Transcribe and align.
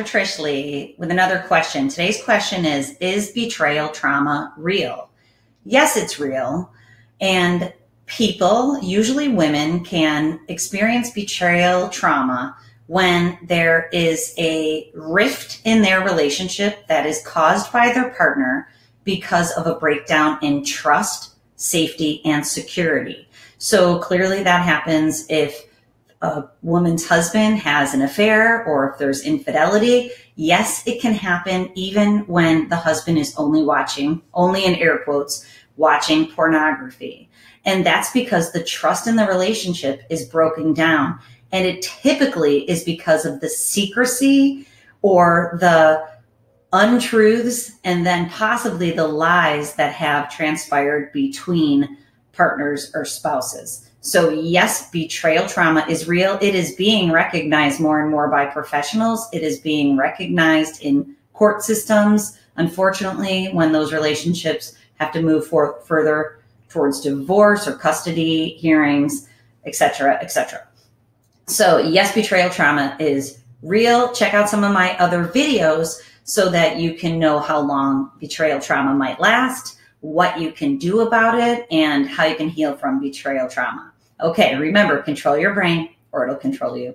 Dr. 0.00 0.18
Trish 0.18 0.38
Leigh 0.38 0.94
with 0.96 1.10
another 1.10 1.44
question. 1.46 1.88
Today's 1.88 2.22
question 2.22 2.64
is 2.64 2.96
Is 3.00 3.32
betrayal 3.32 3.90
trauma 3.90 4.54
real? 4.56 5.10
Yes, 5.66 5.94
it's 5.94 6.18
real. 6.18 6.72
And 7.20 7.70
people, 8.06 8.80
usually 8.82 9.28
women, 9.28 9.84
can 9.84 10.40
experience 10.48 11.10
betrayal 11.10 11.90
trauma 11.90 12.56
when 12.86 13.38
there 13.42 13.90
is 13.92 14.34
a 14.38 14.90
rift 14.94 15.60
in 15.64 15.82
their 15.82 16.00
relationship 16.02 16.86
that 16.86 17.04
is 17.04 17.22
caused 17.26 17.70
by 17.70 17.92
their 17.92 18.08
partner 18.14 18.68
because 19.04 19.52
of 19.52 19.66
a 19.66 19.78
breakdown 19.78 20.38
in 20.40 20.64
trust, 20.64 21.34
safety, 21.56 22.22
and 22.24 22.46
security. 22.46 23.28
So 23.58 23.98
clearly 23.98 24.42
that 24.44 24.64
happens 24.64 25.26
if 25.28 25.66
a 26.22 26.44
woman's 26.62 27.06
husband 27.06 27.58
has 27.58 27.94
an 27.94 28.02
affair 28.02 28.64
or 28.64 28.90
if 28.90 28.98
there's 28.98 29.24
infidelity, 29.24 30.10
yes, 30.36 30.86
it 30.86 31.00
can 31.00 31.14
happen 31.14 31.70
even 31.74 32.20
when 32.26 32.68
the 32.68 32.76
husband 32.76 33.18
is 33.18 33.34
only 33.36 33.62
watching, 33.62 34.20
only 34.34 34.64
in 34.64 34.74
air 34.74 34.98
quotes, 34.98 35.46
watching 35.76 36.26
pornography. 36.26 37.30
And 37.64 37.84
that's 37.84 38.10
because 38.12 38.52
the 38.52 38.62
trust 38.62 39.06
in 39.06 39.16
the 39.16 39.26
relationship 39.26 40.02
is 40.10 40.26
broken 40.26 40.74
down. 40.74 41.18
And 41.52 41.66
it 41.66 41.82
typically 41.82 42.68
is 42.70 42.84
because 42.84 43.24
of 43.24 43.40
the 43.40 43.48
secrecy 43.48 44.66
or 45.02 45.56
the 45.60 46.06
untruths 46.72 47.72
and 47.82 48.06
then 48.06 48.28
possibly 48.30 48.90
the 48.90 49.08
lies 49.08 49.74
that 49.74 49.92
have 49.92 50.30
transpired 50.30 51.12
between 51.12 51.96
partners 52.32 52.90
or 52.94 53.04
spouses. 53.04 53.90
So, 54.02 54.30
yes, 54.30 54.90
betrayal 54.90 55.46
trauma 55.46 55.84
is 55.88 56.08
real. 56.08 56.38
It 56.40 56.54
is 56.54 56.74
being 56.74 57.12
recognized 57.12 57.80
more 57.80 58.00
and 58.00 58.10
more 58.10 58.28
by 58.28 58.46
professionals. 58.46 59.28
It 59.32 59.42
is 59.42 59.60
being 59.60 59.96
recognized 59.96 60.82
in 60.82 61.14
court 61.34 61.62
systems. 61.62 62.38
Unfortunately, 62.56 63.48
when 63.52 63.72
those 63.72 63.92
relationships 63.92 64.74
have 64.94 65.12
to 65.12 65.22
move 65.22 65.46
for, 65.46 65.80
further 65.84 66.38
towards 66.70 67.00
divorce 67.00 67.68
or 67.68 67.76
custody 67.76 68.50
hearings, 68.50 69.28
etc., 69.66 70.18
etc. 70.22 70.66
So, 71.46 71.78
yes, 71.78 72.14
betrayal 72.14 72.48
trauma 72.48 72.96
is 73.00 73.40
real. 73.62 74.12
Check 74.12 74.32
out 74.32 74.48
some 74.48 74.64
of 74.64 74.72
my 74.72 74.96
other 74.98 75.26
videos 75.26 76.00
so 76.24 76.48
that 76.48 76.76
you 76.76 76.94
can 76.94 77.18
know 77.18 77.38
how 77.38 77.60
long 77.60 78.12
betrayal 78.18 78.60
trauma 78.60 78.94
might 78.94 79.20
last 79.20 79.79
what 80.00 80.40
you 80.40 80.52
can 80.52 80.76
do 80.78 81.00
about 81.00 81.38
it, 81.38 81.66
and 81.70 82.08
how 82.08 82.24
you 82.24 82.34
can 82.34 82.48
heal 82.48 82.76
from 82.76 83.00
betrayal 83.00 83.48
trauma. 83.48 83.92
Okay, 84.20 84.54
remember, 84.56 85.02
control 85.02 85.38
your 85.38 85.54
brain 85.54 85.90
or 86.12 86.24
it'll 86.24 86.36
control 86.36 86.76
you. 86.76 86.94